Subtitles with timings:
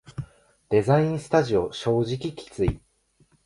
[0.69, 2.79] デザインスタジオ正直きつい